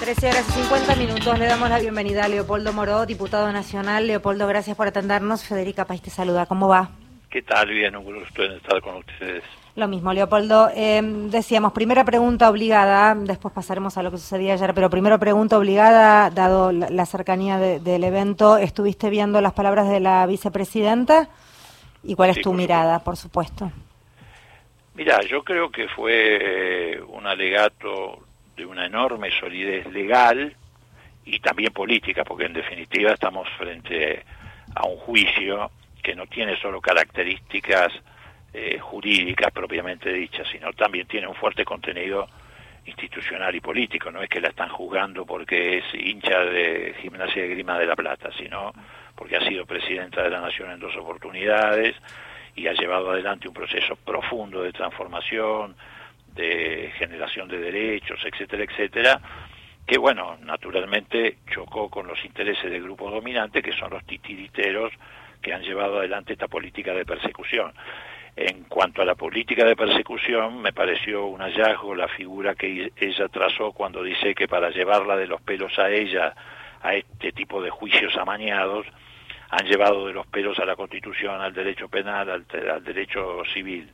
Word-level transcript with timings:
13 0.00 0.28
horas 0.28 0.46
y 0.50 0.52
50 0.62 0.96
minutos. 0.96 1.38
Le 1.38 1.46
damos 1.46 1.70
la 1.70 1.78
bienvenida 1.78 2.24
a 2.24 2.28
Leopoldo 2.28 2.72
Moró, 2.74 3.06
diputado 3.06 3.50
nacional. 3.50 4.06
Leopoldo, 4.06 4.46
gracias 4.46 4.76
por 4.76 4.86
atendernos. 4.86 5.44
Federica 5.44 5.86
País 5.86 6.02
te 6.02 6.10
saluda. 6.10 6.44
¿Cómo 6.44 6.68
va? 6.68 6.90
¿Qué 7.30 7.40
tal? 7.40 7.70
Bien, 7.70 7.96
un 7.96 8.04
gusto 8.04 8.42
estar 8.42 8.82
con 8.82 8.96
ustedes. 8.96 9.42
Lo 9.74 9.88
mismo, 9.88 10.12
Leopoldo. 10.12 10.70
Eh, 10.74 11.00
decíamos, 11.30 11.72
primera 11.72 12.04
pregunta 12.04 12.50
obligada, 12.50 13.14
después 13.14 13.54
pasaremos 13.54 13.96
a 13.96 14.02
lo 14.02 14.10
que 14.10 14.18
sucedía 14.18 14.52
ayer, 14.52 14.74
pero 14.74 14.90
primero 14.90 15.18
pregunta 15.18 15.56
obligada, 15.56 16.28
dado 16.30 16.72
la, 16.72 17.06
cercanía 17.06 17.58
del 17.58 18.04
evento, 18.04 18.58
¿estuviste 18.58 19.08
viendo 19.08 19.40
las 19.40 19.54
palabras 19.54 19.88
de 19.88 20.00
la 20.00 20.26
vicepresidenta? 20.26 21.30
¿Y 22.02 22.14
cuál 22.14 22.30
es 22.30 22.42
tu 22.42 22.52
mirada, 22.52 23.02
por 23.02 23.16
supuesto? 23.16 23.72
Mira, 24.94 25.20
yo 25.22 25.42
creo 25.42 25.70
que 25.70 25.88
fue 25.88 26.38
eh, 26.40 27.00
un 27.02 27.26
alegato 27.26 28.25
de 28.56 28.66
una 28.66 28.86
enorme 28.86 29.30
solidez 29.30 29.86
legal 29.92 30.54
y 31.24 31.38
también 31.40 31.72
política, 31.72 32.24
porque 32.24 32.46
en 32.46 32.52
definitiva 32.52 33.12
estamos 33.12 33.48
frente 33.58 34.24
a 34.74 34.86
un 34.86 34.96
juicio 34.96 35.70
que 36.02 36.14
no 36.14 36.26
tiene 36.26 36.56
solo 36.56 36.80
características 36.80 37.92
eh, 38.52 38.78
jurídicas 38.78 39.52
propiamente 39.52 40.12
dichas, 40.12 40.46
sino 40.50 40.72
también 40.72 41.06
tiene 41.06 41.26
un 41.26 41.34
fuerte 41.34 41.64
contenido 41.64 42.26
institucional 42.86 43.54
y 43.54 43.60
político. 43.60 44.10
No 44.10 44.22
es 44.22 44.28
que 44.28 44.40
la 44.40 44.48
están 44.48 44.68
juzgando 44.68 45.26
porque 45.26 45.78
es 45.78 45.84
hincha 45.94 46.40
de 46.40 46.94
Gimnasia 47.02 47.42
de 47.42 47.48
Grima 47.48 47.78
de 47.78 47.86
la 47.86 47.96
Plata, 47.96 48.30
sino 48.38 48.72
porque 49.14 49.36
ha 49.36 49.46
sido 49.46 49.66
presidenta 49.66 50.22
de 50.22 50.30
la 50.30 50.40
Nación 50.40 50.70
en 50.70 50.80
dos 50.80 50.96
oportunidades 50.96 51.96
y 52.54 52.68
ha 52.68 52.72
llevado 52.72 53.10
adelante 53.10 53.48
un 53.48 53.54
proceso 53.54 53.96
profundo 53.96 54.62
de 54.62 54.72
transformación, 54.72 55.76
de 56.36 56.92
generación 56.98 57.48
de 57.48 57.58
derechos, 57.58 58.20
etcétera, 58.24 58.64
etcétera, 58.64 59.20
que 59.86 59.98
bueno, 59.98 60.36
naturalmente 60.42 61.38
chocó 61.50 61.88
con 61.88 62.06
los 62.06 62.22
intereses 62.24 62.70
del 62.70 62.82
grupo 62.82 63.10
dominante, 63.10 63.62
que 63.62 63.72
son 63.72 63.90
los 63.90 64.04
titiriteros 64.04 64.92
que 65.40 65.52
han 65.52 65.62
llevado 65.62 65.98
adelante 65.98 66.32
esta 66.32 66.48
política 66.48 66.92
de 66.92 67.04
persecución. 67.04 67.72
En 68.34 68.64
cuanto 68.64 69.00
a 69.00 69.04
la 69.04 69.14
política 69.14 69.64
de 69.64 69.76
persecución, 69.76 70.60
me 70.60 70.72
pareció 70.72 71.26
un 71.26 71.40
hallazgo 71.40 71.94
la 71.94 72.08
figura 72.08 72.54
que 72.54 72.92
ella 72.96 73.28
trazó 73.28 73.72
cuando 73.72 74.02
dice 74.02 74.34
que 74.34 74.46
para 74.46 74.70
llevarla 74.70 75.16
de 75.16 75.26
los 75.26 75.40
pelos 75.40 75.78
a 75.78 75.88
ella 75.88 76.34
a 76.82 76.94
este 76.94 77.32
tipo 77.32 77.62
de 77.62 77.70
juicios 77.70 78.14
amañados, 78.16 78.86
han 79.48 79.66
llevado 79.66 80.06
de 80.06 80.12
los 80.12 80.26
pelos 80.26 80.58
a 80.58 80.66
la 80.66 80.76
Constitución, 80.76 81.40
al 81.40 81.54
derecho 81.54 81.88
penal, 81.88 82.28
al, 82.28 82.44
al 82.70 82.84
derecho 82.84 83.42
civil 83.54 83.88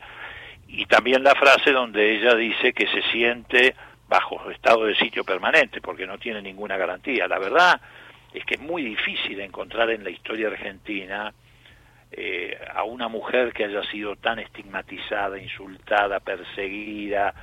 y 0.72 0.86
también 0.86 1.22
la 1.22 1.34
frase 1.34 1.70
donde 1.70 2.16
ella 2.16 2.34
dice 2.34 2.72
que 2.72 2.86
se 2.86 3.02
siente 3.12 3.74
bajo 4.08 4.50
estado 4.50 4.86
de 4.86 4.94
sitio 4.96 5.22
permanente, 5.22 5.82
porque 5.82 6.06
no 6.06 6.16
tiene 6.18 6.40
ninguna 6.40 6.78
garantía. 6.78 7.28
La 7.28 7.38
verdad 7.38 7.78
es 8.32 8.42
que 8.46 8.54
es 8.54 8.60
muy 8.60 8.82
difícil 8.82 9.38
encontrar 9.40 9.90
en 9.90 10.02
la 10.02 10.08
historia 10.08 10.48
argentina 10.48 11.32
eh, 12.10 12.58
a 12.74 12.84
una 12.84 13.08
mujer 13.08 13.52
que 13.52 13.66
haya 13.66 13.82
sido 13.90 14.16
tan 14.16 14.38
estigmatizada, 14.38 15.38
insultada, 15.38 16.20
perseguida, 16.20 17.34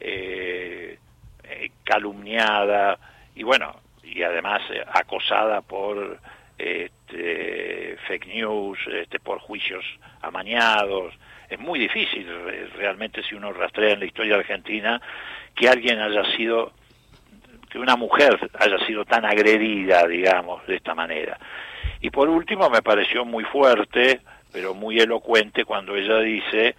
eh, 0.00 0.98
eh, 1.44 1.70
calumniada 1.84 2.98
y 3.36 3.44
bueno, 3.44 3.76
y 4.02 4.24
además 4.24 4.60
acosada 4.92 5.60
por 5.60 6.18
fake 8.12 8.26
news, 8.26 8.78
este, 8.92 9.18
por 9.20 9.38
juicios 9.38 9.82
amañados, 10.20 11.14
es 11.48 11.58
muy 11.58 11.78
difícil 11.78 12.26
realmente 12.76 13.22
si 13.22 13.34
uno 13.34 13.52
rastrea 13.52 13.94
en 13.94 14.00
la 14.00 14.04
historia 14.04 14.36
argentina 14.36 15.00
que 15.54 15.68
alguien 15.68 15.98
haya 15.98 16.24
sido, 16.36 16.72
que 17.70 17.78
una 17.78 17.96
mujer 17.96 18.38
haya 18.58 18.78
sido 18.86 19.06
tan 19.06 19.24
agredida, 19.24 20.06
digamos, 20.06 20.66
de 20.66 20.76
esta 20.76 20.94
manera. 20.94 21.38
Y 22.02 22.10
por 22.10 22.28
último 22.28 22.68
me 22.68 22.82
pareció 22.82 23.24
muy 23.24 23.44
fuerte, 23.44 24.20
pero 24.52 24.74
muy 24.74 25.00
elocuente 25.00 25.64
cuando 25.64 25.96
ella 25.96 26.18
dice 26.18 26.76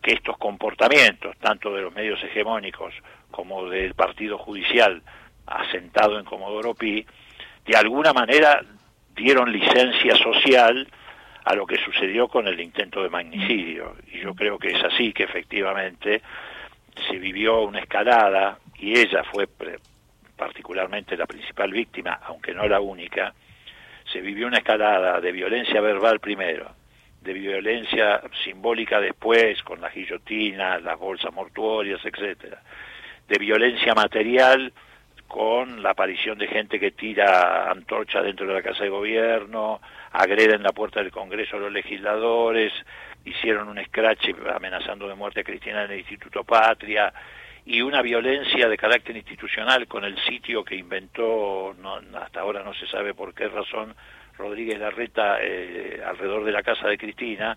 que 0.00 0.12
estos 0.12 0.38
comportamientos, 0.38 1.36
tanto 1.38 1.74
de 1.74 1.82
los 1.82 1.92
medios 1.92 2.22
hegemónicos 2.22 2.94
como 3.32 3.68
del 3.68 3.94
partido 3.94 4.38
judicial 4.38 5.02
asentado 5.46 6.20
en 6.20 6.24
Comodoro 6.24 6.74
Pi, 6.74 7.04
de 7.66 7.76
alguna 7.76 8.12
manera 8.12 8.62
dieron 9.18 9.52
licencia 9.52 10.16
social 10.16 10.88
a 11.44 11.54
lo 11.54 11.66
que 11.66 11.76
sucedió 11.76 12.28
con 12.28 12.46
el 12.46 12.60
intento 12.60 13.02
de 13.02 13.10
magnicidio. 13.10 13.96
Y 14.12 14.20
yo 14.20 14.34
creo 14.34 14.58
que 14.58 14.68
es 14.68 14.84
así, 14.84 15.12
que 15.12 15.24
efectivamente 15.24 16.22
se 17.08 17.18
vivió 17.18 17.62
una 17.62 17.80
escalada 17.80 18.58
y 18.78 18.98
ella 18.98 19.24
fue 19.24 19.48
particularmente 20.36 21.16
la 21.16 21.26
principal 21.26 21.72
víctima, 21.72 22.20
aunque 22.24 22.54
no 22.54 22.66
la 22.68 22.80
única, 22.80 23.34
se 24.12 24.20
vivió 24.20 24.46
una 24.46 24.58
escalada 24.58 25.20
de 25.20 25.32
violencia 25.32 25.80
verbal 25.80 26.20
primero, 26.20 26.70
de 27.20 27.32
violencia 27.32 28.22
simbólica 28.44 29.00
después, 29.00 29.62
con 29.62 29.80
las 29.80 29.92
guillotinas, 29.92 30.82
las 30.82 30.98
bolsas 30.98 31.32
mortuorias, 31.32 32.00
etcétera, 32.04 32.62
de 33.26 33.38
violencia 33.38 33.94
material 33.94 34.72
con 35.28 35.82
la 35.82 35.90
aparición 35.90 36.38
de 36.38 36.48
gente 36.48 36.80
que 36.80 36.90
tira 36.90 37.70
antorcha 37.70 38.22
dentro 38.22 38.46
de 38.46 38.54
la 38.54 38.62
Casa 38.62 38.84
de 38.84 38.90
Gobierno, 38.90 39.80
agreden 40.10 40.62
la 40.62 40.72
puerta 40.72 41.00
del 41.00 41.12
Congreso 41.12 41.56
a 41.56 41.60
los 41.60 41.72
legisladores, 41.72 42.72
hicieron 43.26 43.68
un 43.68 43.84
scratch 43.84 44.30
amenazando 44.52 45.06
de 45.06 45.14
muerte 45.14 45.40
a 45.40 45.44
Cristina 45.44 45.84
en 45.84 45.90
el 45.92 45.98
Instituto 45.98 46.44
Patria, 46.44 47.12
y 47.66 47.82
una 47.82 48.00
violencia 48.00 48.66
de 48.66 48.78
carácter 48.78 49.14
institucional 49.14 49.86
con 49.86 50.02
el 50.02 50.18
sitio 50.24 50.64
que 50.64 50.74
inventó, 50.74 51.76
no, 51.78 52.00
hasta 52.18 52.40
ahora 52.40 52.62
no 52.62 52.72
se 52.72 52.86
sabe 52.86 53.12
por 53.12 53.34
qué 53.34 53.48
razón, 53.48 53.94
Rodríguez 54.38 54.78
Larreta 54.78 55.36
eh, 55.42 56.00
alrededor 56.02 56.44
de 56.44 56.52
la 56.52 56.62
casa 56.62 56.88
de 56.88 56.96
Cristina, 56.96 57.54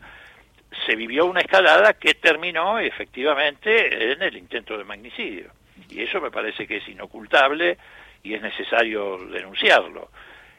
se 0.85 0.95
vivió 0.97 1.25
una 1.25 1.39
escalada 1.39 1.93
que 1.93 2.15
terminó 2.15 2.77
efectivamente 2.79 4.11
en 4.11 4.21
el 4.21 4.35
intento 4.35 4.77
de 4.77 4.83
magnicidio. 4.83 5.60
Y 5.91 6.01
eso 6.01 6.21
me 6.21 6.31
parece 6.31 6.65
que 6.65 6.77
es 6.77 6.87
inocultable 6.87 7.77
y 8.23 8.33
es 8.33 8.41
necesario 8.41 9.17
denunciarlo. 9.17 10.09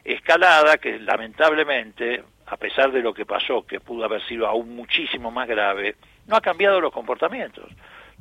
Escalada 0.03 0.77
que 0.77 0.99
lamentablemente, 0.99 2.23
a 2.45 2.57
pesar 2.57 2.91
de 2.91 3.01
lo 3.01 3.13
que 3.13 3.25
pasó, 3.25 3.65
que 3.65 3.79
pudo 3.79 4.05
haber 4.05 4.21
sido 4.27 4.47
aún 4.47 4.75
muchísimo 4.75 5.31
más 5.31 5.47
grave, 5.47 5.95
no 6.27 6.35
ha 6.35 6.41
cambiado 6.41 6.79
los 6.79 6.93
comportamientos. 6.93 7.69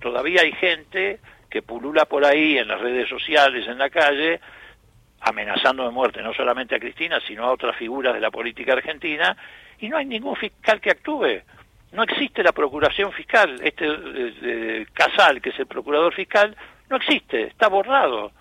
Todavía 0.00 0.42
hay 0.42 0.52
gente 0.52 1.20
que 1.50 1.62
pulula 1.62 2.06
por 2.06 2.24
ahí 2.24 2.56
en 2.56 2.68
las 2.68 2.80
redes 2.80 3.08
sociales, 3.08 3.66
en 3.68 3.78
la 3.78 3.90
calle, 3.90 4.40
amenazando 5.20 5.84
de 5.84 5.90
muerte 5.90 6.22
no 6.22 6.32
solamente 6.32 6.74
a 6.74 6.80
Cristina, 6.80 7.20
sino 7.26 7.44
a 7.44 7.52
otras 7.52 7.76
figuras 7.76 8.14
de 8.14 8.20
la 8.20 8.30
política 8.30 8.72
argentina, 8.72 9.36
y 9.78 9.88
no 9.88 9.96
hay 9.96 10.06
ningún 10.06 10.36
fiscal 10.36 10.80
que 10.80 10.90
actúe. 10.90 11.42
No 11.92 12.02
existe 12.04 12.42
la 12.42 12.52
procuración 12.52 13.12
fiscal. 13.12 13.60
Este 13.62 13.86
eh, 13.86 14.86
Casal, 14.94 15.42
que 15.42 15.50
es 15.50 15.58
el 15.58 15.66
procurador 15.66 16.14
fiscal, 16.14 16.56
no 16.92 16.98
existe, 16.98 17.44
está 17.44 17.69
borrado. 17.69 18.32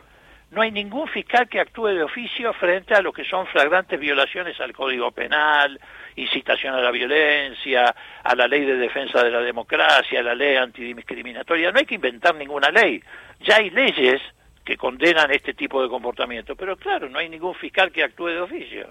No 0.52 0.62
hay 0.62 0.72
ningún 0.72 1.08
fiscal 1.08 1.48
que 1.48 1.62
actúe 1.62 1.88
de 1.88 2.04
oficio 2.04 2.52
frente 2.52 2.94
a 2.94 3.02
lo 3.02 3.14
que 3.14 3.24
son 3.24 3.48
flagrantes 3.48 3.98
violaciones 3.98 4.60
al 4.60 4.74
Código 4.74 5.10
Penal, 5.12 5.80
incitación 6.18 6.76
a 6.76 6.82
la 6.82 6.92
violencia, 6.92 7.96
a 8.22 8.36
la 8.36 8.48
ley 8.48 8.66
de 8.66 8.76
defensa 8.76 9.24
de 9.24 9.32
la 9.32 9.40
democracia, 9.40 10.20
a 10.20 10.24
la 10.24 10.36
ley 10.36 10.58
antidiscriminatoria. 10.58 11.72
No 11.72 11.80
hay 11.80 11.86
que 11.86 11.96
inventar 11.96 12.36
ninguna 12.36 12.70
ley. 12.70 13.02
Ya 13.40 13.56
hay 13.56 13.70
leyes 13.70 14.22
que 14.66 14.76
condenan 14.76 15.32
este 15.32 15.54
tipo 15.54 15.82
de 15.82 15.88
comportamiento, 15.88 16.58
pero 16.58 16.76
claro, 16.76 17.08
no 17.08 17.20
hay 17.20 17.30
ningún 17.30 17.56
fiscal 17.56 17.90
que 17.90 18.04
actúe 18.04 18.28
de 18.28 18.42
oficio. 18.42 18.90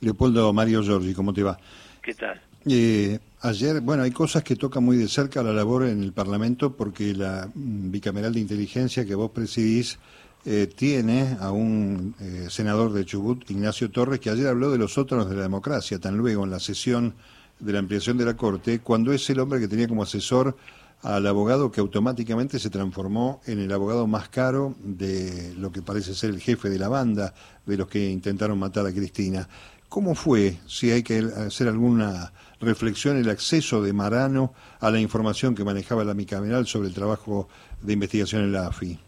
Leopoldo 0.00 0.52
Mario 0.52 0.82
Giorgi, 0.82 1.14
¿cómo 1.14 1.32
te 1.32 1.42
va? 1.42 1.56
¿Qué 2.02 2.12
tal? 2.12 2.38
Eh, 2.66 3.18
ayer, 3.42 3.80
bueno, 3.82 4.04
hay 4.04 4.10
cosas 4.10 4.42
que 4.42 4.56
tocan 4.56 4.84
muy 4.84 4.96
de 4.96 5.08
cerca 5.08 5.42
la 5.42 5.52
labor 5.52 5.84
en 5.84 6.02
el 6.02 6.12
Parlamento 6.12 6.74
porque 6.74 7.14
la 7.14 7.48
mm, 7.54 7.90
bicameral 7.90 8.32
de 8.32 8.40
inteligencia 8.40 9.04
que 9.04 9.14
vos 9.14 9.30
presidís 9.30 9.98
eh, 10.46 10.70
tiene 10.74 11.36
a 11.40 11.52
un 11.52 12.14
eh, 12.20 12.46
senador 12.48 12.92
de 12.92 13.04
Chubut, 13.04 13.50
Ignacio 13.50 13.90
Torres, 13.90 14.20
que 14.20 14.30
ayer 14.30 14.46
habló 14.46 14.70
de 14.70 14.78
los 14.78 14.94
sótanos 14.94 15.28
de 15.28 15.36
la 15.36 15.42
democracia, 15.42 15.98
tan 15.98 16.16
luego 16.16 16.44
en 16.44 16.50
la 16.50 16.60
sesión 16.60 17.14
de 17.60 17.72
la 17.72 17.78
ampliación 17.78 18.16
de 18.18 18.24
la 18.24 18.36
Corte, 18.36 18.80
cuando 18.80 19.12
es 19.12 19.28
el 19.30 19.40
hombre 19.40 19.60
que 19.60 19.68
tenía 19.68 19.88
como 19.88 20.02
asesor 20.02 20.56
al 21.02 21.26
abogado 21.26 21.70
que 21.70 21.80
automáticamente 21.80 22.58
se 22.58 22.70
transformó 22.70 23.42
en 23.46 23.58
el 23.58 23.70
abogado 23.72 24.06
más 24.06 24.30
caro 24.30 24.74
de 24.82 25.54
lo 25.58 25.70
que 25.70 25.82
parece 25.82 26.14
ser 26.14 26.30
el 26.30 26.40
jefe 26.40 26.70
de 26.70 26.78
la 26.78 26.88
banda, 26.88 27.34
de 27.66 27.76
los 27.76 27.88
que 27.88 28.10
intentaron 28.10 28.58
matar 28.58 28.86
a 28.86 28.92
Cristina. 28.92 29.46
¿Cómo 29.94 30.16
fue, 30.16 30.54
si 30.66 30.90
hay 30.90 31.04
que 31.04 31.22
hacer 31.46 31.68
alguna 31.68 32.32
reflexión, 32.60 33.16
el 33.16 33.30
acceso 33.30 33.80
de 33.80 33.92
Marano 33.92 34.52
a 34.80 34.90
la 34.90 34.98
información 34.98 35.54
que 35.54 35.62
manejaba 35.62 36.02
la 36.02 36.14
bicameral 36.14 36.66
sobre 36.66 36.88
el 36.88 36.94
trabajo 36.94 37.48
de 37.80 37.92
investigación 37.92 38.42
en 38.42 38.52
la 38.52 38.66
AFI? 38.66 38.98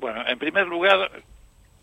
Bueno, 0.00 0.26
en 0.26 0.36
primer 0.40 0.66
lugar, 0.66 1.12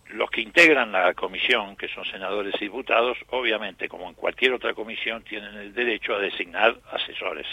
los 0.09 0.29
que 0.29 0.41
integran 0.41 0.91
la 0.91 1.13
comisión, 1.13 1.77
que 1.77 1.87
son 1.87 2.03
senadores 2.03 2.53
y 2.59 2.65
diputados, 2.65 3.17
obviamente, 3.29 3.87
como 3.87 4.09
en 4.09 4.15
cualquier 4.15 4.51
otra 4.51 4.73
comisión, 4.73 5.23
tienen 5.23 5.55
el 5.55 5.73
derecho 5.73 6.15
a 6.15 6.19
designar 6.19 6.75
asesores. 6.91 7.47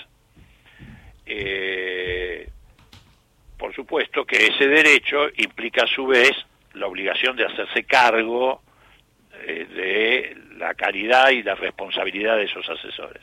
Eh, 1.25 2.51
por 3.57 3.73
supuesto 3.73 4.25
que 4.25 4.49
ese 4.49 4.67
derecho 4.67 5.29
implica 5.37 5.85
a 5.85 5.87
su 5.87 6.05
vez 6.05 6.33
la 6.75 6.89
obligación 6.89 7.37
de 7.37 7.47
hacerse 7.47 7.85
cargo 7.85 8.61
eh, 9.49 9.65
de 9.67 10.37
la 10.57 10.75
calidad 10.75 11.31
y 11.31 11.43
la 11.43 11.55
responsabilidad 11.55 12.37
de 12.37 12.45
esos 12.45 12.69
asesores. 12.69 13.23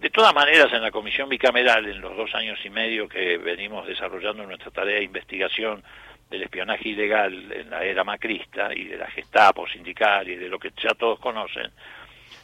De 0.00 0.10
todas 0.10 0.34
maneras, 0.34 0.72
en 0.72 0.82
la 0.82 0.90
comisión 0.90 1.28
bicameral, 1.28 1.86
en 1.86 2.00
los 2.00 2.16
dos 2.16 2.34
años 2.34 2.58
y 2.64 2.70
medio 2.70 3.08
que 3.08 3.38
venimos 3.38 3.86
desarrollando 3.86 4.44
nuestra 4.44 4.72
tarea 4.72 4.96
de 4.96 5.04
investigación 5.04 5.84
del 6.28 6.42
espionaje 6.42 6.88
ilegal 6.88 7.52
en 7.52 7.70
la 7.70 7.84
era 7.84 8.02
macrista 8.02 8.74
y 8.74 8.84
de 8.84 8.96
la 8.96 9.06
Gestapo 9.06 9.68
sindical 9.68 10.28
y 10.28 10.34
de 10.34 10.48
lo 10.48 10.58
que 10.58 10.72
ya 10.82 10.90
todos 10.94 11.20
conocen, 11.20 11.70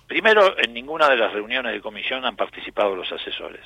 primero, 0.06 0.56
en 0.56 0.72
ninguna 0.72 1.08
de 1.08 1.16
las 1.16 1.32
reuniones 1.32 1.72
de 1.72 1.80
comisión 1.80 2.24
han 2.24 2.36
participado 2.36 2.94
los 2.94 3.10
asesores. 3.10 3.64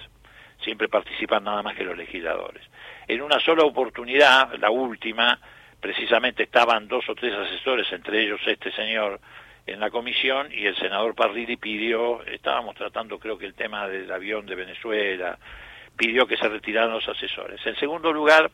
Siempre 0.63 0.89
participan 0.89 1.45
nada 1.45 1.63
más 1.63 1.77
que 1.77 1.85
los 1.85 1.99
legisladores. 1.99 2.63
En 3.07 3.21
una 3.21 3.41
sola 3.41 3.65
oportunidad, 3.65 4.55
la 4.55 4.71
última, 4.71 5.39
precisamente 5.83 6.45
estaban 6.45 6.87
dos 6.87 7.07
o 7.09 7.15
tres 7.17 7.35
asesores, 7.35 7.93
entre 7.93 8.23
ellos 8.23 8.41
este 8.47 8.71
señor, 8.71 9.21
en 9.67 9.81
la 9.81 9.91
comisión 9.91 10.47
y 10.53 10.65
el 10.65 10.77
senador 10.77 11.15
Parrilli 11.17 11.57
pidió, 11.57 12.23
estábamos 12.25 12.77
tratando 12.77 13.19
creo 13.19 13.37
que 13.37 13.47
el 13.47 13.55
tema 13.55 13.89
del 13.89 14.11
avión 14.11 14.47
de 14.47 14.55
Venezuela, 14.55 15.37
pidió 15.97 16.27
que 16.27 16.37
se 16.37 16.49
retiraran 16.49 16.93
los 16.93 17.09
asesores. 17.09 17.61
En 17.67 17.75
segundo 17.77 18.13
lugar, 18.13 18.51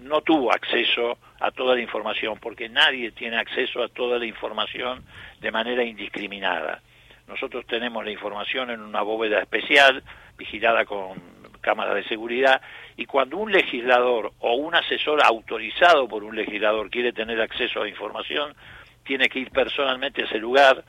no 0.00 0.20
tuvo 0.20 0.52
acceso 0.52 1.18
a 1.40 1.50
toda 1.50 1.74
la 1.74 1.80
información, 1.80 2.38
porque 2.40 2.68
nadie 2.68 3.10
tiene 3.10 3.36
acceso 3.36 3.82
a 3.82 3.88
toda 3.88 4.18
la 4.20 4.26
información 4.26 5.04
de 5.40 5.50
manera 5.50 5.82
indiscriminada. 5.82 6.82
Nosotros 7.26 7.66
tenemos 7.66 8.04
la 8.04 8.12
información 8.12 8.70
en 8.70 8.80
una 8.80 9.02
bóveda 9.02 9.40
especial, 9.40 10.04
vigilada 10.38 10.84
con 10.84 11.33
cámaras 11.64 11.94
de 11.94 12.04
seguridad, 12.04 12.60
y 12.96 13.06
cuando 13.06 13.38
un 13.38 13.50
legislador 13.50 14.32
o 14.40 14.54
un 14.54 14.74
asesor 14.74 15.22
autorizado 15.24 16.06
por 16.06 16.22
un 16.22 16.36
legislador 16.36 16.90
quiere 16.90 17.12
tener 17.12 17.40
acceso 17.40 17.82
a 17.82 17.88
información, 17.88 18.54
tiene 19.02 19.28
que 19.28 19.40
ir 19.40 19.50
personalmente 19.50 20.22
a 20.22 20.26
ese 20.26 20.38
lugar, 20.38 20.84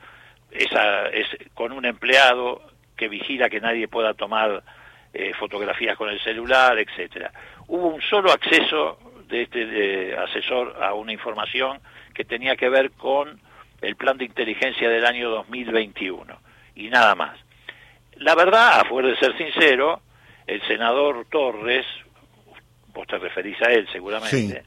esa, 0.50 1.06
es, 1.08 1.26
con 1.54 1.72
un 1.72 1.84
empleado 1.84 2.62
que 2.96 3.08
vigila 3.08 3.48
que 3.48 3.60
nadie 3.60 3.88
pueda 3.88 4.14
tomar 4.14 4.62
eh, 5.12 5.32
fotografías 5.38 5.96
con 5.96 6.10
el 6.10 6.20
celular, 6.20 6.78
etcétera. 6.78 7.32
Hubo 7.68 7.88
un 7.88 8.02
solo 8.02 8.30
acceso 8.30 8.98
de 9.28 9.42
este 9.42 10.16
asesor 10.16 10.76
a 10.82 10.94
una 10.94 11.12
información 11.12 11.80
que 12.14 12.24
tenía 12.24 12.56
que 12.56 12.68
ver 12.68 12.92
con 12.92 13.40
el 13.80 13.96
plan 13.96 14.16
de 14.16 14.24
inteligencia 14.24 14.88
del 14.88 15.04
año 15.04 15.30
2021 15.30 16.38
y 16.76 16.88
nada 16.88 17.14
más. 17.14 17.38
La 18.16 18.34
verdad, 18.34 18.80
a 18.80 18.84
fuer 18.84 19.06
de 19.06 19.16
ser 19.16 19.36
sincero, 19.36 20.00
el 20.46 20.62
senador 20.66 21.26
Torres, 21.30 21.86
vos 22.92 23.06
te 23.06 23.18
referís 23.18 23.60
a 23.62 23.72
él 23.72 23.88
seguramente, 23.90 24.64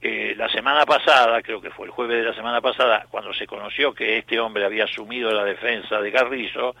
eh, 0.00 0.34
la 0.36 0.48
semana 0.48 0.84
pasada, 0.84 1.40
creo 1.42 1.60
que 1.60 1.70
fue 1.70 1.86
el 1.86 1.92
jueves 1.92 2.18
de 2.18 2.30
la 2.30 2.34
semana 2.34 2.60
pasada, 2.60 3.06
cuando 3.10 3.32
se 3.32 3.46
conoció 3.46 3.94
que 3.94 4.18
este 4.18 4.38
hombre 4.38 4.64
había 4.64 4.84
asumido 4.84 5.32
la 5.32 5.44
defensa 5.44 6.00
de 6.00 6.12
Carrizo, 6.12 6.74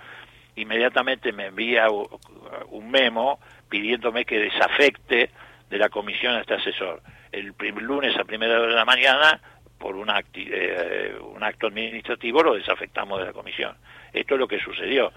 inmediatamente 0.56 1.32
me 1.32 1.46
envía 1.46 1.88
un 1.90 2.90
memo 2.90 3.40
pidiéndome 3.68 4.24
que 4.24 4.38
desafecte 4.38 5.30
de 5.70 5.78
la 5.78 5.88
comisión 5.88 6.34
a 6.34 6.40
este 6.40 6.54
asesor. 6.54 7.02
El 7.32 7.54
lunes 7.80 8.16
a 8.16 8.24
primera 8.24 8.60
hora 8.60 8.68
de 8.68 8.76
la 8.76 8.84
mañana, 8.84 9.40
por 9.78 9.96
un, 9.96 10.08
eh, 10.34 11.14
un 11.20 11.42
acto 11.42 11.66
administrativo, 11.66 12.42
lo 12.42 12.54
desafectamos 12.54 13.18
de 13.18 13.26
la 13.26 13.32
comisión. 13.32 13.76
Esto 14.12 14.34
es 14.34 14.40
lo 14.40 14.46
que 14.46 14.60
sucedió. 14.60 15.12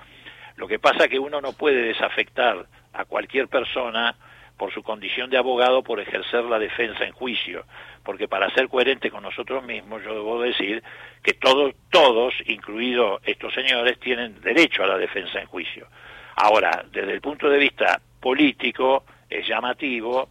Lo 0.57 0.67
que 0.67 0.79
pasa 0.79 1.05
es 1.05 1.09
que 1.09 1.19
uno 1.19 1.39
no 1.39 1.53
puede 1.53 1.81
desafectar 1.83 2.65
a 2.93 3.05
cualquier 3.05 3.47
persona 3.47 4.15
por 4.57 4.73
su 4.73 4.81
condición 4.81 5.29
de 5.29 5.37
abogado 5.37 5.83
por 5.83 5.99
ejercer 5.99 6.43
la 6.45 6.57
defensa 6.57 7.05
en 7.05 7.13
juicio, 7.13 7.63
porque 8.03 8.27
para 8.27 8.49
ser 8.55 8.67
coherente 8.67 9.11
con 9.11 9.21
nosotros 9.21 9.63
mismos 9.63 10.03
yo 10.03 10.15
debo 10.15 10.41
decir 10.41 10.83
que 11.21 11.33
todos, 11.33 11.75
todos, 11.91 12.33
incluidos 12.47 13.21
estos 13.23 13.53
señores, 13.53 13.99
tienen 13.99 14.41
derecho 14.41 14.83
a 14.83 14.87
la 14.87 14.97
defensa 14.97 15.39
en 15.39 15.45
juicio. 15.45 15.87
Ahora, 16.35 16.85
desde 16.91 17.13
el 17.13 17.21
punto 17.21 17.49
de 17.49 17.59
vista 17.59 18.01
político, 18.19 19.05
es 19.29 19.47
llamativo 19.47 20.29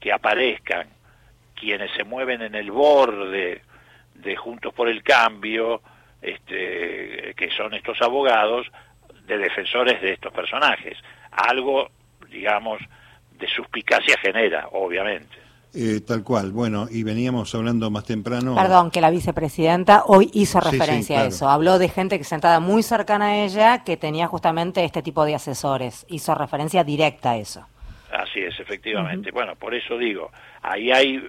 que 0.00 0.12
aparezcan 0.12 0.88
quienes 1.54 1.90
se 1.92 2.04
mueven 2.04 2.42
en 2.42 2.54
el 2.54 2.70
borde 2.70 3.62
de 4.14 4.36
Juntos 4.36 4.74
por 4.74 4.88
el 4.88 5.02
Cambio, 5.02 5.82
este, 6.20 7.34
que 7.36 7.50
son 7.56 7.74
estos 7.74 8.00
abogados, 8.02 8.66
de 9.28 9.38
defensores 9.38 10.00
de 10.02 10.14
estos 10.14 10.32
personajes. 10.32 10.98
Algo, 11.30 11.90
digamos, 12.30 12.80
de 13.38 13.46
suspicacia 13.48 14.16
genera, 14.20 14.68
obviamente. 14.72 15.36
Eh, 15.74 16.00
tal 16.00 16.24
cual, 16.24 16.50
bueno, 16.50 16.86
y 16.90 17.02
veníamos 17.02 17.54
hablando 17.54 17.90
más 17.90 18.04
temprano. 18.04 18.54
Perdón, 18.54 18.90
que 18.90 19.02
la 19.02 19.10
vicepresidenta 19.10 20.04
hoy 20.06 20.30
hizo 20.32 20.60
referencia 20.60 21.20
a 21.20 21.26
eso. 21.26 21.48
Habló 21.48 21.78
de 21.78 21.90
gente 21.90 22.16
que 22.16 22.24
sentada 22.24 22.58
muy 22.58 22.82
cercana 22.82 23.26
a 23.26 23.44
ella 23.44 23.84
que 23.84 23.98
tenía 23.98 24.26
justamente 24.26 24.82
este 24.82 25.02
tipo 25.02 25.26
de 25.26 25.34
asesores. 25.34 26.06
Hizo 26.08 26.34
referencia 26.34 26.84
directa 26.84 27.32
a 27.32 27.36
eso. 27.36 27.66
Así 28.10 28.40
es, 28.40 28.58
efectivamente. 28.58 29.30
Bueno, 29.30 29.56
por 29.56 29.74
eso 29.74 29.98
digo, 29.98 30.30
ahí 30.62 30.90
hay, 30.90 31.28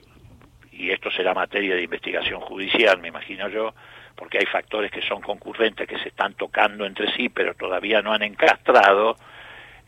y 0.71 0.89
esto 0.91 1.11
será 1.11 1.33
materia 1.33 1.75
de 1.75 1.83
investigación 1.83 2.39
judicial, 2.39 2.99
me 3.01 3.09
imagino 3.09 3.49
yo, 3.49 3.73
porque 4.19 4.37
hay 4.37 4.45
factores 4.47 4.91
que 4.91 5.01
son 5.01 5.21
concurrentes, 5.21 5.87
que 5.87 5.97
se 5.97 6.09
están 6.09 6.33
tocando 6.33 6.85
entre 6.85 7.09
sí, 7.13 7.29
pero 7.29 7.53
todavía 7.53 8.01
no 8.01 8.11
han 8.11 8.21
encastrado, 8.21 9.15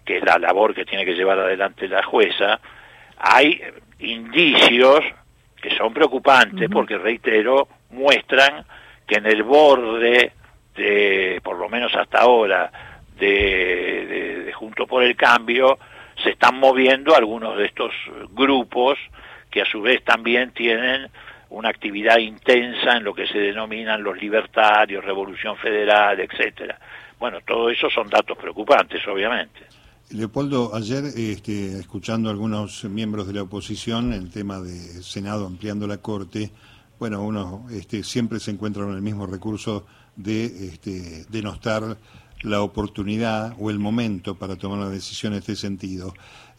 que 0.06 0.20
es 0.20 0.24
la 0.24 0.40
labor 0.40 0.74
que 0.74 0.86
tiene 0.86 1.04
que 1.04 1.16
llevar 1.16 1.38
adelante 1.38 1.90
la 1.90 2.02
jueza, 2.02 2.62
hay 3.18 3.62
indicios 4.00 5.02
que 5.62 5.76
son 5.76 5.94
preocupantes, 5.94 6.70
porque 6.72 6.98
reitero, 6.98 7.68
muestran 7.90 8.66
que 9.06 9.16
en 9.16 9.26
el 9.26 9.44
borde 9.44 10.32
de, 10.76 11.42
por 11.44 11.58
lo 11.58 11.68
menos 11.68 11.94
hasta 11.94 12.20
ahora, 12.20 12.72
de, 13.18 14.44
de 14.46 14.54
Junto 14.54 14.88
por 14.88 15.04
el 15.04 15.18
Cambio, 15.18 15.78
se 16.24 16.30
están 16.32 16.58
moviendo 16.58 17.14
algunos 17.16 17.58
de 17.58 17.66
estos 17.66 17.92
grupos 18.30 18.98
que 19.52 19.62
a 19.62 19.66
su 19.66 19.82
vez 19.82 20.02
también 20.06 20.52
tienen 20.52 21.10
una 21.52 21.70
actividad 21.70 22.18
intensa 22.18 22.98
en 22.98 23.04
lo 23.04 23.14
que 23.14 23.28
se 23.28 23.38
denominan 23.38 24.02
los 24.02 24.18
libertarios, 24.18 25.04
revolución 25.04 25.58
federal, 25.58 26.20
etcétera. 26.20 26.80
Bueno, 27.20 27.40
todo 27.46 27.70
eso 27.70 27.90
son 27.90 28.10
datos 28.10 28.38
preocupantes, 28.38 29.06
obviamente. 29.08 29.60
Leopoldo, 30.12 30.74
ayer 30.74 31.04
este, 31.16 31.80
escuchando 31.80 32.30
a 32.30 32.32
algunos 32.32 32.84
miembros 32.86 33.28
de 33.28 33.34
la 33.34 33.44
oposición 33.44 34.14
el 34.14 34.32
tema 34.32 34.60
de 34.60 35.04
Senado 35.04 35.46
ampliando 35.46 35.88
la 35.88 35.98
Corte, 35.98 36.52
bueno, 37.00 37.22
uno 37.24 37.66
este, 37.72 38.04
siempre 38.04 38.40
se 38.40 38.52
encuentra 38.52 38.84
en 38.84 38.92
el 38.92 39.02
mismo 39.02 39.26
recurso 39.26 39.86
de 40.16 40.46
este, 40.46 41.26
denostar 41.30 41.98
la 42.44 42.62
oportunidad 42.62 43.56
o 43.60 43.70
el 43.70 43.80
momento 43.80 44.36
para 44.36 44.56
tomar 44.56 44.80
una 44.80 44.90
decisión 44.90 45.34
en 45.34 45.40
este 45.40 45.56
sentido. 45.56 46.14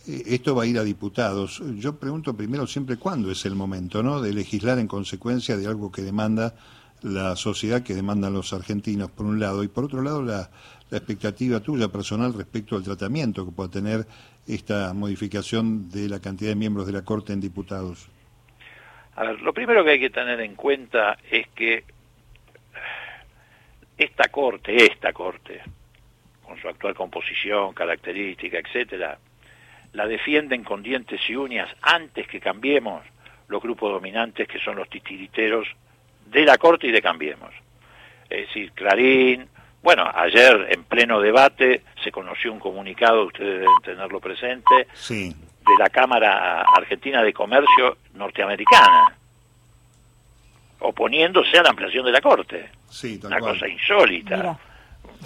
Eh, 0.07 0.23
esto 0.27 0.55
va 0.55 0.65
a 0.65 0.67
ir 0.67 0.79
a 0.79 0.85
diputados. 0.85 1.63
Yo 1.77 1.99
pregunto 1.99 2.37
primero 2.37 2.67
siempre 2.67 2.97
cuándo 2.97 3.31
es 3.31 3.45
el 3.47 3.55
momento, 3.55 4.03
¿no? 4.03 4.21
De 4.21 4.33
legislar 4.33 4.79
en 4.79 4.89
consecuencia 4.89 5.57
de 5.57 5.67
algo 5.67 5.93
que 5.93 6.03
demanda 6.03 6.55
la 7.03 7.37
sociedad, 7.37 7.83
que 7.83 7.95
demandan 7.95 8.33
los 8.33 8.53
argentinos, 8.53 9.11
por 9.11 9.27
un 9.27 9.41
lado, 9.41 9.65
y 9.65 9.69
por 9.69 9.85
otro 9.85 10.03
lado 10.03 10.23
la, 10.23 10.51
expectativa 10.93 11.59
tuya 11.61 11.89
personal 11.89 12.35
respecto 12.35 12.77
al 12.77 12.83
tratamiento 12.83 13.47
que 13.47 13.53
pueda 13.53 13.71
tener 13.71 14.05
esta 14.47 14.93
modificación 14.93 15.89
de 15.89 16.07
la 16.07 16.21
cantidad 16.21 16.51
de 16.51 16.55
miembros 16.55 16.87
de 16.87 16.93
la 16.93 17.03
Corte 17.03 17.33
en 17.33 17.41
diputados. 17.41 18.11
A 19.17 19.25
ver, 19.25 19.41
lo 19.41 19.55
primero 19.55 19.83
que 19.85 19.93
hay 19.93 20.01
que 20.01 20.11
tener 20.11 20.39
en 20.41 20.55
cuenta 20.55 21.17
es 21.31 21.49
que 21.55 21.85
esta 23.97 24.25
Corte, 24.29 24.85
esta 24.85 25.15
Corte, 25.15 25.63
con 26.45 26.61
su 26.61 26.69
actual 26.69 26.95
composición, 26.95 27.73
característica, 27.73 28.59
etcétera, 28.59 29.19
la 29.93 30.07
defienden 30.07 30.65
con 30.65 30.83
dientes 30.83 31.21
y 31.29 31.37
uñas 31.37 31.69
antes 31.83 32.27
que 32.27 32.41
cambiemos 32.41 33.03
los 33.49 33.63
grupos 33.63 33.93
dominantes 33.93 34.49
que 34.49 34.59
son 34.59 34.77
los 34.77 34.89
titiriteros 34.89 35.69
de 36.27 36.45
la 36.45 36.57
Corte 36.59 36.87
y 36.87 36.91
de 36.93 37.03
Cambiemos. 37.03 37.53
Es 38.29 38.47
decir, 38.49 38.73
Clarín, 38.73 39.49
bueno, 39.83 40.11
ayer 40.15 40.69
en 40.71 40.85
pleno 40.85 41.21
debate 41.21 41.83
se 42.03 42.11
conoció 42.11 42.53
un 42.53 42.61
comunicado, 42.61 43.27
ustedes 43.27 43.61
deben 43.61 43.83
tenerlo 43.85 44.21
presente, 44.21 44.87
de 45.09 45.79
la 45.79 45.89
Cámara 45.91 46.63
Argentina 46.63 47.23
de 47.23 47.33
Comercio 47.33 47.99
norteamericana, 48.15 49.13
oponiéndose 50.81 51.59
a 51.59 51.63
la 51.65 51.71
ampliación 51.71 52.07
de 52.07 52.13
la 52.13 52.21
Corte. 52.21 52.71
una 53.25 53.39
cosa 53.39 53.69
insólita. 53.69 54.59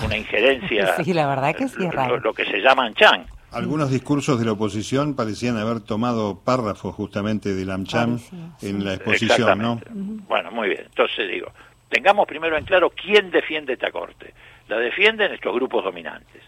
Una 0.05 0.17
injerencia. 0.17 0.95
Sí, 1.05 1.15
la 1.15 1.27
verdad 1.27 1.55
que 1.55 1.69
sí 1.69 1.85
es 1.85 1.95
raro. 1.95 2.19
Lo, 2.19 2.35
que 2.35 2.45
se 2.45 2.59
llama 2.61 2.93
Chan. 2.95 3.27
Algunos 3.57 3.91
discursos 3.91 4.39
de 4.39 4.45
la 4.45 4.53
oposición 4.53 5.17
parecían 5.17 5.57
haber 5.57 5.81
tomado 5.81 6.39
párrafos 6.45 6.95
justamente 6.95 7.55
del 7.55 7.71
AmCham 7.71 8.19
en 8.61 8.85
la 8.85 8.93
exposición, 8.93 9.59
¿no? 9.59 9.81
Bueno, 10.29 10.51
muy 10.51 10.69
bien. 10.69 10.83
Entonces 10.85 11.27
digo, 11.27 11.51
tengamos 11.89 12.27
primero 12.27 12.59
en 12.59 12.67
claro 12.67 12.91
quién 12.91 13.31
defiende 13.31 13.73
esta 13.73 13.91
Corte. 13.91 14.35
La 14.69 14.77
defienden 14.77 15.33
estos 15.33 15.55
grupos 15.55 15.85
dominantes. 15.85 16.43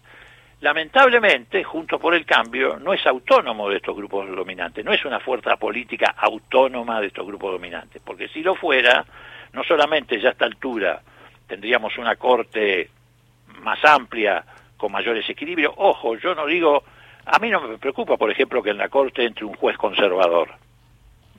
Lamentablemente, 0.61 1.65
Juntos 1.65 1.99
por 1.99 2.15
el 2.15 2.27
Cambio 2.27 2.79
no 2.79 2.93
es 2.93 3.07
autónomo 3.07 3.71
de 3.71 3.77
estos 3.77 3.97
grupos 3.97 4.29
dominantes, 4.29 4.85
no 4.85 4.93
es 4.93 5.03
una 5.07 5.19
fuerza 5.19 5.57
política 5.57 6.15
autónoma 6.15 7.01
de 7.01 7.07
estos 7.07 7.27
grupos 7.27 7.53
dominantes, 7.53 8.03
porque 8.05 8.29
si 8.29 8.43
lo 8.43 8.55
fuera, 8.55 9.07
no 9.55 9.65
solamente 9.65 10.21
ya 10.21 10.29
a 10.29 10.33
esta 10.33 10.45
altura 10.45 11.01
tendríamos 11.47 11.97
una 11.97 12.17
corte 12.17 12.91
más 13.63 13.83
amplia, 13.83 14.45
con 14.77 14.93
mayores 14.93 15.29
equilibrios, 15.29 15.75
ojo, 15.77 16.17
yo 16.17 16.35
no 16.35 16.47
digo, 16.47 16.85
a 17.31 17.39
mí 17.39 17.51
no 17.51 17.61
me 17.61 17.79
preocupa, 17.79 18.17
por 18.17 18.31
ejemplo, 18.31 18.63
que 18.63 18.71
en 18.71 18.79
la 18.79 18.89
corte 18.89 19.25
entre 19.25 19.45
un 19.45 19.55
juez 19.55 19.77
conservador, 19.77 20.49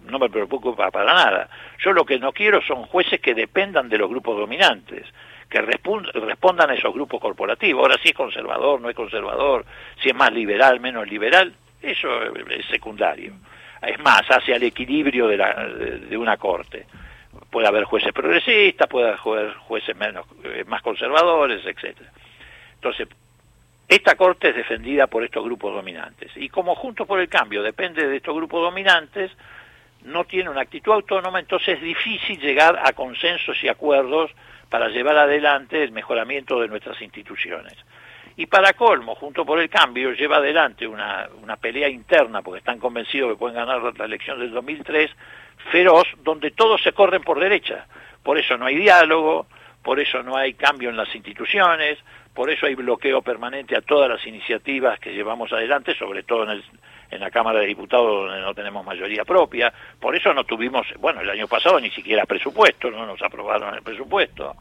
no 0.05 0.19
me 0.19 0.29
preocupa 0.29 0.89
para 0.91 1.13
nada. 1.13 1.49
Yo 1.83 1.93
lo 1.93 2.05
que 2.05 2.19
no 2.19 2.31
quiero 2.31 2.61
son 2.61 2.85
jueces 2.85 3.19
que 3.19 3.33
dependan 3.33 3.89
de 3.89 3.97
los 3.97 4.09
grupos 4.09 4.37
dominantes 4.37 5.05
que 5.49 5.61
respondan 5.61 6.69
a 6.69 6.75
esos 6.75 6.93
grupos 6.93 7.19
corporativos. 7.19 7.81
Ahora, 7.81 7.97
si 8.01 8.09
es 8.09 8.13
conservador, 8.13 8.79
no 8.79 8.89
es 8.89 8.95
conservador, 8.95 9.65
si 10.01 10.09
es 10.09 10.15
más 10.15 10.31
liberal, 10.31 10.79
menos 10.79 11.07
liberal, 11.09 11.53
eso 11.81 12.21
es 12.23 12.65
secundario. 12.67 13.33
Es 13.81 13.99
más, 13.99 14.21
hace 14.29 14.53
al 14.53 14.61
equilibrio 14.61 15.27
de, 15.27 15.37
la, 15.37 15.53
de 15.65 16.15
una 16.17 16.37
corte. 16.37 16.85
Puede 17.49 17.67
haber 17.67 17.85
jueces 17.85 18.13
progresistas, 18.13 18.87
puede 18.87 19.09
haber 19.09 19.53
jueces 19.55 19.95
menos, 19.95 20.27
eh, 20.43 20.63
más 20.67 20.83
conservadores, 20.83 21.65
etcétera. 21.65 22.11
Entonces, 22.75 23.07
esta 23.89 24.15
corte 24.15 24.49
es 24.49 24.55
defendida 24.55 25.07
por 25.07 25.23
estos 25.23 25.43
grupos 25.43 25.73
dominantes. 25.73 26.31
Y 26.35 26.47
como 26.47 26.75
Juntos 26.75 27.07
por 27.07 27.19
el 27.19 27.27
Cambio 27.27 27.63
depende 27.63 28.07
de 28.07 28.17
estos 28.17 28.35
grupos 28.35 28.61
dominantes, 28.61 29.31
no 30.03 30.25
tiene 30.25 30.51
una 30.51 30.61
actitud 30.61 30.93
autónoma, 30.93 31.39
entonces 31.39 31.77
es 31.77 31.81
difícil 31.81 32.39
llegar 32.39 32.79
a 32.83 32.93
consensos 32.93 33.61
y 33.63 33.67
acuerdos 33.67 34.29
para 34.69 34.89
llevar 34.89 35.17
adelante 35.17 35.83
el 35.83 35.91
mejoramiento 35.91 36.61
de 36.61 36.67
nuestras 36.67 37.01
instituciones. 37.01 37.73
Y 38.37 38.45
para 38.45 38.73
colmo, 38.73 39.15
junto 39.15 39.43
por 39.43 39.59
el 39.59 39.69
cambio, 39.71 40.13
lleva 40.13 40.37
adelante 40.37 40.87
una, 40.87 41.27
una 41.41 41.57
pelea 41.57 41.89
interna, 41.89 42.43
porque 42.43 42.59
están 42.59 42.77
convencidos 42.77 43.31
que 43.31 43.39
pueden 43.39 43.57
ganar 43.57 43.81
la 43.97 44.05
elección 44.05 44.39
del 44.39 44.51
2003, 44.51 45.09
feroz, 45.71 46.07
donde 46.23 46.51
todos 46.51 46.81
se 46.83 46.93
corren 46.93 47.23
por 47.23 47.39
derecha. 47.39 47.87
Por 48.21 48.37
eso 48.37 48.55
no 48.55 48.67
hay 48.67 48.75
diálogo, 48.75 49.47
por 49.81 49.99
eso 49.99 50.21
no 50.21 50.37
hay 50.37 50.53
cambio 50.53 50.89
en 50.89 50.95
las 50.95 51.13
instituciones, 51.15 51.97
por 52.33 52.49
eso 52.49 52.65
hay 52.65 52.75
bloqueo 52.75 53.21
permanente 53.21 53.75
a 53.75 53.81
todas 53.81 54.09
las 54.09 54.25
iniciativas 54.25 54.99
que 54.99 55.13
llevamos 55.13 55.51
adelante, 55.51 55.95
sobre 55.95 56.23
todo 56.23 56.47
en 56.51 57.19
la 57.19 57.31
Cámara 57.31 57.59
de 57.59 57.67
Diputados 57.67 58.27
donde 58.27 58.41
no 58.41 58.53
tenemos 58.53 58.85
mayoría 58.85 59.25
propia, 59.25 59.73
por 59.99 60.15
eso 60.15 60.33
no 60.33 60.43
tuvimos, 60.43 60.87
bueno, 60.99 61.21
el 61.21 61.29
año 61.29 61.47
pasado 61.47 61.79
ni 61.79 61.89
siquiera 61.89 62.25
presupuesto, 62.25 62.89
no 62.91 63.05
nos 63.05 63.21
aprobaron 63.21 63.75
el 63.75 63.81
presupuesto, 63.81 64.55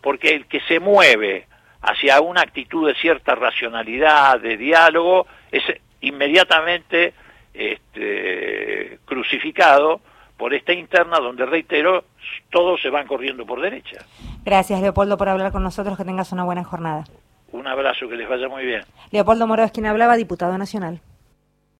porque 0.00 0.34
el 0.34 0.46
que 0.46 0.60
se 0.60 0.78
mueve 0.78 1.46
hacia 1.82 2.20
una 2.20 2.42
actitud 2.42 2.86
de 2.86 2.94
cierta 2.94 3.34
racionalidad, 3.34 4.40
de 4.40 4.56
diálogo, 4.56 5.26
es 5.50 5.62
inmediatamente 6.00 7.14
este, 7.54 8.98
crucificado 9.04 10.00
por 10.36 10.52
esta 10.52 10.72
interna 10.72 11.18
donde, 11.18 11.46
reitero, 11.46 12.04
todos 12.50 12.80
se 12.82 12.90
van 12.90 13.06
corriendo 13.06 13.46
por 13.46 13.60
derecha. 13.60 14.04
Gracias, 14.46 14.80
Leopoldo, 14.80 15.16
por 15.18 15.28
hablar 15.28 15.50
con 15.50 15.64
nosotros. 15.64 15.96
Que 15.96 16.04
tengas 16.04 16.30
una 16.30 16.44
buena 16.44 16.62
jornada. 16.62 17.02
Un 17.50 17.66
abrazo, 17.66 18.08
que 18.08 18.14
les 18.14 18.28
vaya 18.28 18.48
muy 18.48 18.64
bien. 18.64 18.82
Leopoldo 19.10 19.46
Moro 19.48 19.64
es 19.64 19.72
quien 19.72 19.86
hablaba, 19.86 20.16
diputado 20.16 20.56
nacional. 20.56 21.00